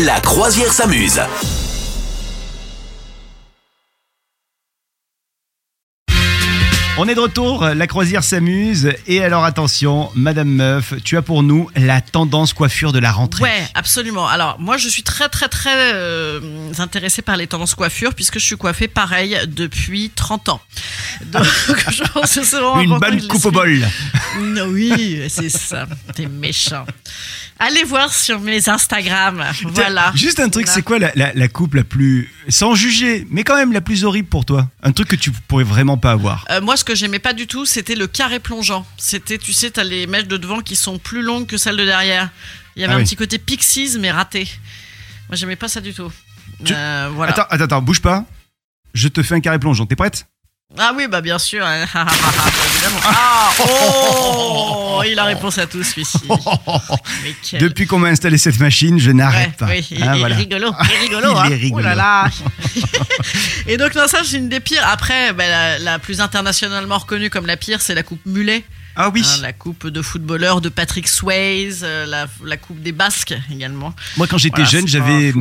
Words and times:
La 0.00 0.20
croisière 0.20 0.72
s'amuse. 0.72 1.20
On 6.98 7.08
est 7.08 7.14
de 7.14 7.20
retour, 7.20 7.64
la 7.64 7.86
croisière 7.86 8.22
s'amuse. 8.24 8.92
Et 9.06 9.22
alors 9.22 9.44
attention, 9.44 10.10
Madame 10.14 10.48
Meuf, 10.48 10.94
tu 11.04 11.16
as 11.16 11.22
pour 11.22 11.42
nous 11.42 11.68
la 11.76 12.00
tendance 12.00 12.52
coiffure 12.52 12.92
de 12.92 12.98
la 12.98 13.12
rentrée. 13.12 13.42
Ouais, 13.42 13.68
absolument. 13.74 14.28
Alors, 14.28 14.58
moi, 14.60 14.76
je 14.76 14.88
suis 14.88 15.02
très, 15.02 15.28
très, 15.28 15.48
très 15.48 15.92
euh, 15.94 16.40
intéressée 16.78 17.22
par 17.22 17.36
les 17.36 17.46
tendances 17.46 17.74
coiffure 17.74 18.14
puisque 18.14 18.38
je 18.38 18.44
suis 18.44 18.56
coiffée 18.56 18.88
pareil 18.88 19.38
depuis 19.46 20.10
30 20.14 20.48
ans. 20.50 20.60
Donc, 21.26 21.44
je 21.90 22.02
pense 22.12 22.34
que 22.34 22.44
c'est 22.44 22.56
vraiment 22.56 22.80
Une 22.80 22.98
bonne 22.98 23.26
coupe 23.26 23.44
au 23.46 23.50
bol. 23.50 23.86
Non, 24.40 24.66
Oui, 24.68 25.22
c'est 25.28 25.50
ça. 25.50 25.86
T'es 26.14 26.26
méchant. 26.26 26.84
Allez 27.64 27.84
voir 27.84 28.12
sur 28.12 28.40
mes 28.40 28.68
Instagram. 28.68 29.44
Voilà. 29.66 30.10
Juste 30.16 30.40
un 30.40 30.48
truc, 30.48 30.64
Voilà. 30.66 30.74
c'est 30.74 30.82
quoi 30.82 30.98
la, 30.98 31.12
la- 31.14 31.32
la 31.32 31.48
coupe 31.48 31.74
la 31.74 31.84
plus. 31.84 32.28
Sans 32.48 32.74
juger, 32.74 33.24
mais 33.30 33.44
quand 33.44 33.54
même 33.54 33.72
la 33.72 33.80
plus 33.80 34.04
horrible 34.04 34.28
pour 34.28 34.44
toi? 34.44 34.68
Un 34.82 34.90
truc 34.90 35.06
que 35.08 35.14
tu 35.16 35.30
pourrais 35.30 35.62
vraiment 35.62 35.96
pas 35.96 36.10
avoir. 36.10 36.44
Euh, 36.50 36.60
moi, 36.60 36.76
ce 36.76 36.82
que 36.84 36.94
j'aimais 36.96 37.20
pas 37.20 37.32
du 37.34 37.46
tout, 37.46 37.64
c'était 37.64 37.94
le 37.94 38.08
carré 38.08 38.40
plongeant. 38.40 38.84
C'était, 38.98 39.38
tu 39.38 39.52
sais, 39.52 39.70
t'as 39.70 39.84
les 39.84 40.08
mèches 40.08 40.26
de 40.26 40.36
devant 40.36 40.60
qui 40.60 40.74
sont 40.74 40.98
plus 40.98 41.22
longues 41.22 41.46
que 41.46 41.56
celles 41.56 41.76
de 41.76 41.84
derrière. 41.84 42.30
Il 42.74 42.82
y 42.82 42.84
avait 42.84 42.94
Ah 42.94 42.96
un 42.96 42.98
oui. 42.98 43.04
petit 43.04 43.16
côté 43.16 43.38
pixies, 43.38 43.96
mais 44.00 44.10
raté. 44.10 44.48
Moi, 45.28 45.36
j'aimais 45.36 45.56
pas 45.56 45.68
ça 45.68 45.80
du 45.80 45.94
tout. 45.94 46.10
Tu- 46.64 46.72
Euh, 46.74 47.10
voilà. 47.14 47.32
Attends, 47.32 47.46
attends, 47.48 47.64
attends, 47.64 47.82
bouge 47.82 48.00
pas. 48.02 48.24
Je 48.92 49.06
te 49.08 49.22
fais 49.22 49.36
un 49.36 49.40
carré 49.40 49.58
plongeant. 49.60 49.86
T'es 49.86 49.96
prête? 49.96 50.26
Ah 50.78 50.92
oui, 50.96 51.06
bah 51.06 51.20
bien 51.20 51.38
sûr. 51.38 51.64
hein. 51.66 51.84
Évidemment. 51.84 53.00
Ah, 53.04 53.50
oh, 53.68 55.02
il 55.06 55.18
a 55.18 55.24
réponse 55.24 55.58
à 55.58 55.66
tout 55.66 55.82
celui-ci. 55.82 56.18
Quel- 57.50 57.60
Depuis 57.60 57.86
qu'on 57.86 57.98
m'a 57.98 58.08
installé 58.08 58.38
cette 58.38 58.58
machine, 58.58 58.98
je 58.98 59.10
n'arrête 59.10 59.50
Ouais, 59.50 59.54
pas. 59.58 59.66
oui, 59.66 59.86
il, 59.90 60.02
Ah, 60.02 60.12
il 60.12 60.16
est 60.16 60.18
voilà. 60.20 60.36
rigolo, 60.36 60.72
il 60.84 60.90
est 60.92 60.98
rigolo, 60.98 61.28
Il 61.30 61.36
hein. 61.36 61.44
est 61.50 61.54
rigolo. 61.56 61.82
Oh 61.82 61.88
là 61.88 61.94
là. 61.94 62.24
Et 63.66 63.76
donc 63.76 63.94
non, 63.94 64.06
ça 64.08 64.20
c'est 64.24 64.38
une 64.38 64.48
des 64.48 64.60
pires. 64.60 64.86
Après, 64.86 65.32
bah, 65.32 65.46
la, 65.48 65.78
la 65.78 65.98
plus 65.98 66.20
internationalement 66.20 66.98
reconnue 66.98 67.28
comme 67.30 67.46
la 67.46 67.56
pire, 67.56 67.80
c'est 67.82 67.94
la 67.94 68.02
coupe 68.02 68.24
mulet. 68.26 68.64
Ah 68.96 69.10
oui. 69.14 69.22
Hein, 69.24 69.40
la 69.42 69.52
coupe 69.52 69.86
de 69.86 70.02
footballeur 70.02 70.60
de 70.60 70.68
Patrick 70.68 71.08
Swayze, 71.08 71.80
euh, 71.82 72.04
la, 72.06 72.26
la 72.44 72.56
coupe 72.56 72.80
des 72.82 72.92
Basques 72.92 73.34
également. 73.50 73.94
Moi, 74.16 74.26
quand 74.26 74.38
j'étais 74.38 74.56
Voilà, 74.62 74.70
jeune, 74.70 74.86
j'avais, 74.88 75.32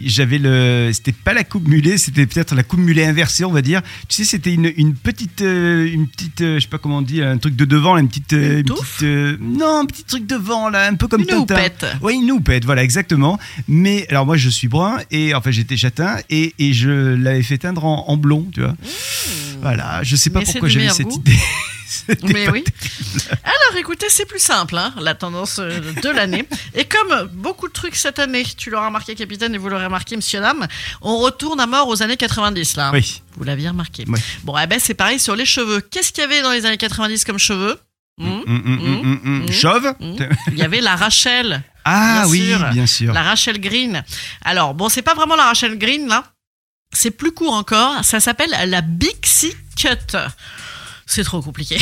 j'avais 0.00 0.38
le, 0.38 0.90
c'était 0.92 1.12
pas 1.12 1.34
la 1.34 1.44
coupe 1.44 1.68
mulet, 1.68 1.98
c'était 1.98 2.26
peut-être 2.26 2.54
la 2.54 2.62
coupe 2.62 2.80
mulet 2.80 3.04
inversée, 3.04 3.44
on 3.44 3.52
va 3.52 3.60
dire. 3.62 3.82
Tu 4.08 4.16
sais, 4.16 4.24
c'était 4.24 4.54
une, 4.54 4.72
une 4.76 4.94
petite, 4.94 5.42
euh, 5.42 5.86
une 5.92 6.08
petite, 6.08 6.40
euh, 6.40 6.54
je 6.56 6.60
sais 6.60 6.68
pas 6.68 6.78
comment 6.78 6.98
on 6.98 7.02
dit, 7.02 7.22
un 7.22 7.36
truc 7.38 7.56
de 7.56 7.64
devant, 7.64 7.96
une 7.98 8.08
petite, 8.08 8.32
Une 8.32 8.58
une 8.58 8.64
touffe 8.64 8.98
petite, 9.00 9.40
non, 9.40 9.80
un 9.80 9.86
petit 9.86 10.04
truc 10.04 10.26
devant, 10.26 10.70
là, 10.70 10.86
un 10.88 10.94
peu 10.94 11.06
comme 11.06 11.20
Une 11.22 11.26
Tintin. 11.26 11.40
houppette. 11.58 11.86
Oui, 12.00 12.14
une 12.14 12.30
houppette, 12.30 12.64
voilà, 12.64 12.82
exactement. 12.82 13.38
Mais 13.68 14.06
alors 14.08 14.24
moi, 14.26 14.36
je 14.36 14.48
suis 14.48 14.68
brun 14.68 14.98
et 15.10 15.34
enfin 15.34 15.50
j'étais 15.50 15.76
châtain 15.76 16.16
et, 16.30 16.54
et 16.58 16.72
je 16.72 16.90
l'avais 16.90 17.42
fait 17.42 17.58
teindre 17.58 17.84
en, 17.84 18.04
en 18.08 18.16
blond, 18.16 18.46
tu 18.52 18.60
vois. 18.60 18.74
Voilà, 19.60 20.02
je 20.02 20.16
sais 20.16 20.30
pas 20.30 20.40
Mais 20.40 20.44
pourquoi 20.46 20.68
j'avais 20.68 20.88
cette 20.90 21.06
goût. 21.08 21.22
idée. 21.26 21.36
Mais 22.22 22.48
oui. 22.50 22.64
Alors 23.42 23.76
écoutez, 23.78 24.06
c'est 24.08 24.26
plus 24.26 24.38
simple, 24.42 24.76
hein, 24.76 24.94
la 25.00 25.14
tendance 25.14 25.58
euh, 25.58 25.80
de 26.02 26.08
l'année. 26.08 26.46
Et 26.74 26.84
comme 26.84 27.28
beaucoup 27.32 27.68
de 27.68 27.72
trucs 27.72 27.96
cette 27.96 28.18
année, 28.18 28.44
tu 28.56 28.70
l'auras 28.70 28.86
remarqué, 28.86 29.14
capitaine, 29.14 29.54
et 29.54 29.58
vous 29.58 29.68
l'aurez 29.68 29.84
remarqué, 29.84 30.16
monsieur 30.16 30.40
dame, 30.40 30.66
on 31.02 31.18
retourne 31.18 31.60
à 31.60 31.66
mort 31.66 31.88
aux 31.88 32.02
années 32.02 32.16
90 32.16 32.76
là. 32.76 32.90
Oui. 32.92 33.22
Vous 33.36 33.44
l'aviez 33.44 33.68
remarqué. 33.68 34.04
Oui. 34.08 34.20
Bon, 34.44 34.56
eh 34.58 34.66
ben 34.66 34.78
c'est 34.80 34.94
pareil 34.94 35.18
sur 35.18 35.36
les 35.36 35.46
cheveux. 35.46 35.80
Qu'est-ce 35.80 36.12
qu'il 36.12 36.22
y 36.22 36.24
avait 36.24 36.42
dans 36.42 36.52
les 36.52 36.66
années 36.66 36.76
90 36.78 37.24
comme 37.24 37.38
cheveux? 37.38 37.78
Mmh. 38.18 39.50
Chauve? 39.50 39.92
Il 40.00 40.56
y 40.58 40.62
avait 40.62 40.80
la 40.80 40.94
Rachel. 40.96 41.62
Ah 41.84 42.22
Bien 42.22 42.30
oui, 42.30 42.48
sûr. 42.48 42.70
bien 42.70 42.86
sûr. 42.86 43.12
La 43.12 43.22
Rachel 43.22 43.60
Green. 43.60 44.04
Alors, 44.44 44.72
bon, 44.74 44.88
c'est 44.88 45.02
pas 45.02 45.14
vraiment 45.14 45.36
la 45.36 45.44
Rachel 45.44 45.76
Green, 45.78 46.06
là. 46.08 46.24
C'est 46.92 47.10
plus 47.10 47.32
court 47.32 47.52
encore. 47.54 48.04
Ça 48.04 48.20
s'appelle 48.20 48.54
la 48.66 48.80
Bixie 48.82 49.54
Cut. 49.76 50.16
C'est 51.06 51.24
trop 51.24 51.42
compliqué. 51.42 51.78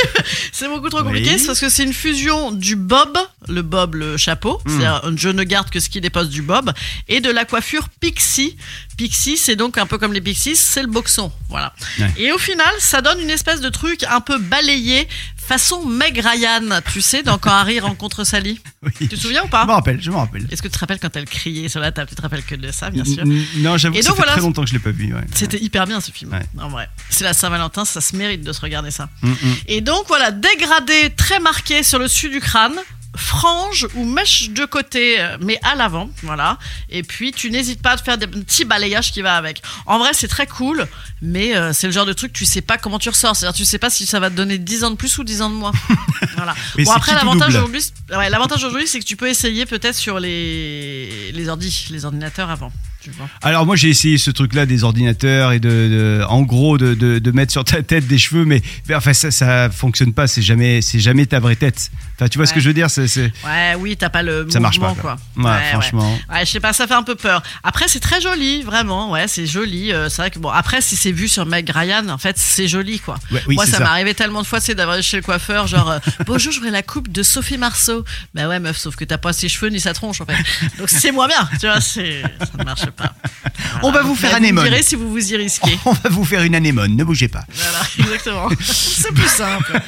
c'est 0.52 0.68
beaucoup 0.68 0.88
trop 0.88 1.02
compliqué. 1.02 1.30
Oui. 1.32 1.38
C'est 1.38 1.46
parce 1.46 1.60
que 1.60 1.68
c'est 1.68 1.84
une 1.84 1.92
fusion 1.92 2.52
du 2.52 2.76
bob, 2.76 3.18
le 3.48 3.62
bob, 3.62 3.94
le 3.94 4.16
chapeau. 4.16 4.60
Hmm. 4.64 4.78
C'est-à-dire, 4.78 5.12
je 5.16 5.28
ne 5.28 5.42
garde 5.44 5.70
que 5.70 5.80
ce 5.80 5.88
qui 5.88 6.00
dépasse 6.00 6.28
du 6.28 6.42
bob. 6.42 6.72
Et 7.08 7.20
de 7.20 7.30
la 7.30 7.44
coiffure 7.44 7.88
pixie. 8.00 8.56
Pixie, 8.96 9.36
c'est 9.36 9.56
donc 9.56 9.78
un 9.78 9.86
peu 9.86 9.98
comme 9.98 10.12
les 10.12 10.20
pixies, 10.20 10.56
c'est 10.56 10.82
le 10.82 10.88
boxon. 10.88 11.30
Voilà. 11.48 11.74
Ouais. 11.98 12.10
Et 12.16 12.32
au 12.32 12.38
final, 12.38 12.72
ça 12.78 13.02
donne 13.02 13.20
une 13.20 13.30
espèce 13.30 13.60
de 13.60 13.68
truc 13.68 14.04
un 14.04 14.20
peu 14.20 14.38
balayé, 14.38 15.08
façon 15.46 15.84
Meg 15.86 16.18
Ryan, 16.24 16.80
tu 16.92 17.00
sais, 17.00 17.22
dans 17.22 17.38
Quand 17.38 17.50
Harry 17.52 17.80
rencontre 17.80 18.24
Sally. 18.24 18.60
Oui. 18.82 18.92
Tu 19.00 19.08
te 19.08 19.16
souviens 19.16 19.42
ou 19.42 19.48
pas 19.48 19.62
Je 19.62 19.66
me 19.66 19.72
rappelle, 19.72 20.00
je 20.00 20.10
me 20.12 20.16
rappelle. 20.16 20.46
est-ce 20.50 20.62
que 20.62 20.68
tu 20.68 20.74
te 20.74 20.78
rappelles 20.78 21.00
quand 21.00 21.16
elle 21.16 21.24
criait 21.24 21.68
sur 21.68 21.80
la 21.80 21.90
table? 21.90 22.08
Tu 22.08 22.14
te 22.14 22.22
rappelles 22.22 22.44
que 22.44 22.54
de 22.54 22.70
ça, 22.70 22.88
bien 22.90 23.04
sûr. 23.04 23.22
N- 23.22 23.44
Non, 23.56 23.76
j'avoue 23.76 23.96
que 23.96 24.02
ça 24.02 24.10
fait 24.10 24.16
voilà. 24.16 24.32
très 24.32 24.40
longtemps 24.42 24.62
que 24.62 24.68
je 24.68 24.74
l'ai 24.74 24.78
pas 24.78 24.92
vu. 24.92 25.12
ouais. 25.12 25.22
C'était 25.34 25.58
hyper 25.60 25.86
bien 25.86 26.00
ce 26.00 26.12
film. 26.12 26.30
Ouais. 26.32 26.46
En 26.62 26.68
vrai. 26.68 26.88
C'est 27.10 27.24
la 27.24 27.32
Saint-Valentin, 27.32 27.84
ça 27.84 28.00
se 28.00 28.14
mérite 28.14 28.42
de 28.42 28.52
se 28.52 28.60
regarder 28.60 28.92
ça. 28.92 29.08
Hum, 29.24 29.30
hum. 29.42 29.54
Et 29.66 29.80
donc 29.80 30.04
voilà, 30.06 30.30
dégradé 30.30 31.10
très 31.16 31.40
marqué 31.40 31.82
sur 31.82 31.98
le 31.98 32.04
dessus 32.04 32.28
du 32.28 32.38
crâne, 32.40 32.76
frange 33.16 33.88
ou 33.94 34.04
mèche 34.04 34.50
de 34.50 34.64
côté, 34.64 35.20
euh, 35.20 35.36
mais 35.40 35.58
à 35.62 35.74
l'avant, 35.74 36.10
voilà. 36.22 36.58
Et 36.90 37.02
puis 37.02 37.32
tu 37.32 37.50
n'hésites 37.50 37.82
pas 37.82 37.92
à 37.92 37.96
te 37.96 38.02
faire 38.02 38.18
des 38.18 38.26
petits 38.26 38.64
balayages 38.64 39.12
qui 39.12 39.22
va 39.22 39.36
avec. 39.36 39.62
En 39.86 39.98
vrai, 39.98 40.10
c'est 40.12 40.28
très 40.28 40.46
cool, 40.46 40.86
mais 41.22 41.56
euh, 41.56 41.72
c'est 41.72 41.86
le 41.86 41.92
genre 41.92 42.06
de 42.06 42.12
truc 42.12 42.32
tu 42.32 42.44
sais 42.44 42.60
pas 42.60 42.78
comment 42.78 42.98
tu 42.98 43.08
ressors. 43.08 43.34
C'est-à-dire 43.36 43.56
tu 43.56 43.64
sais 43.64 43.78
pas 43.78 43.90
si 43.90 44.06
ça 44.06 44.20
va 44.20 44.30
te 44.30 44.34
donner 44.34 44.58
10 44.58 44.84
ans 44.84 44.90
de 44.90 44.96
plus 44.96 45.16
ou 45.18 45.24
10 45.24 45.42
ans 45.42 45.50
de 45.50 45.54
moins. 45.54 45.72
voilà. 46.36 46.54
Mais 46.76 46.84
bon 46.84 46.92
après 46.92 47.14
l'avantage 47.14 47.54
aujourd'hui, 47.54 47.82
ouais, 48.10 48.30
l'avantage 48.30 48.64
aujourd'hui 48.64 48.86
c'est 48.86 49.00
que 49.00 49.04
tu 49.04 49.16
peux 49.16 49.28
essayer 49.28 49.66
peut-être 49.66 49.96
sur 49.96 50.20
les 50.20 51.32
les 51.32 51.48
ordi, 51.48 51.88
les 51.90 52.04
ordinateurs 52.04 52.50
avant. 52.50 52.72
Tu 53.06 53.16
vois. 53.16 53.28
Alors 53.42 53.66
moi 53.66 53.76
j'ai 53.76 53.88
essayé 53.88 54.18
ce 54.18 54.32
truc-là 54.32 54.66
des 54.66 54.82
ordinateurs 54.82 55.52
et 55.52 55.60
de, 55.60 55.68
de- 55.68 56.24
en 56.28 56.42
gros 56.42 56.76
de, 56.76 56.94
de- 56.94 57.20
de 57.20 57.30
mettre 57.30 57.52
sur 57.52 57.62
ta 57.64 57.82
tête 57.82 58.06
des 58.08 58.18
cheveux, 58.18 58.44
mais 58.44 58.60
enfin 58.92 59.12
ça 59.12 59.30
ça 59.30 59.70
fonctionne 59.70 60.12
pas. 60.12 60.26
C'est 60.26 60.42
jamais 60.42 60.82
c'est 60.82 60.98
jamais 60.98 61.26
ta 61.26 61.38
vraie 61.38 61.54
tête. 61.56 61.90
Enfin 62.16 62.26
tu 62.28 62.38
vois 62.38 62.46
ce 62.46 62.52
que 62.52 62.58
je 62.60 62.66
veux 62.68 62.74
dire 62.74 62.90
c'est, 62.90 63.06
Ouais, 63.44 63.74
oui, 63.78 63.96
t'as 63.96 64.08
pas 64.10 64.22
le 64.22 64.46
ça 64.50 64.58
marche 64.58 64.80
pas. 64.80 64.94
quoi. 65.00 65.16
quoi. 65.36 65.44
Ouais, 65.52 65.62
franchement. 65.72 66.18
Ouais, 66.32 66.44
je 66.44 66.50
sais 66.50 66.60
pas, 66.60 66.72
ça 66.72 66.86
fait 66.88 66.94
un 66.94 67.02
peu 67.02 67.14
peur. 67.14 67.42
Après, 67.62 67.86
c'est 67.88 68.00
très 68.00 68.20
joli, 68.20 68.62
vraiment. 68.62 69.10
Ouais, 69.12 69.28
c'est 69.28 69.46
joli. 69.46 69.92
euh, 69.92 70.08
c'est 70.08 70.22
vrai 70.22 70.30
que 70.30 70.38
bon, 70.38 70.48
après, 70.48 70.80
si 70.80 70.96
c'est 70.96 71.12
vu 71.12 71.28
sur 71.28 71.46
Meg 71.46 71.70
Ryan, 71.70 72.08
en 72.08 72.18
fait, 72.18 72.36
c'est 72.38 72.66
joli, 72.68 72.98
quoi. 72.98 73.18
Oui, 73.46 73.54
Moi, 73.54 73.66
ça, 73.66 73.78
m'est 73.80 73.84
arrivé 73.84 74.14
tellement 74.14 74.40
de 74.42 74.46
fois, 74.46 74.60
c'est 74.60 74.74
d'avoir 74.74 75.00
chez 75.02 75.18
le 75.18 75.22
coiffeur, 75.22 75.66
genre, 75.66 75.90
euh, 75.90 75.98
bonjour, 76.26 76.50
je 76.52 76.58
voudrais 76.58 76.72
la 76.72 76.82
coupe 76.82 77.10
de 77.12 77.22
Sophie 77.22 77.58
Marceau. 77.58 78.04
Bah 78.34 78.48
ouais, 78.48 78.58
meuf, 78.58 78.76
sauf 78.78 78.96
que 78.96 79.04
t'as 79.04 79.18
pas 79.18 79.32
ses 79.32 79.48
cheveux 79.48 79.68
ni 79.70 79.78
sa 79.80 79.92
tronche, 79.92 80.20
en 80.20 80.26
fait. 80.26 80.36
Donc, 80.78 80.88
c'est 80.88 81.12
moins 81.12 81.28
bien, 81.28 81.48
tu 81.60 81.66
vois, 81.66 81.80
ça 81.80 82.00
ne 82.00 82.64
marche 82.64 82.86
pas. 82.86 82.95
On 83.82 83.90
va 83.92 84.02
vous 84.02 84.14
faire 84.14 84.30
Vous 84.30 84.36
me 84.36 84.44
anémone. 84.44 84.64
direz 84.64 84.82
si 84.82 84.96
vous 84.96 85.10
vous 85.10 85.32
y 85.32 85.36
risquez. 85.36 85.78
On 85.84 85.92
va 85.92 86.08
vous 86.10 86.24
faire 86.24 86.42
une 86.42 86.54
anémone, 86.54 86.96
ne 86.96 87.04
bougez 87.04 87.28
pas. 87.28 87.44
Voilà, 87.54 87.84
exactement. 87.98 88.48
c'est 88.60 89.12
plus 89.12 89.28
simple. 89.28 89.80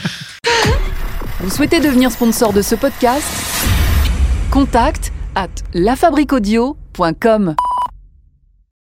Vous 1.41 1.51
souhaitez 1.51 1.81
devenir 1.81 2.11
sponsor 2.11 2.53
de 2.53 2.63
ce 2.63 2.75
podcast? 2.75 3.25
Contact 4.51 5.13
à 5.35 5.47
lafabriquaudio.com. 5.75 7.55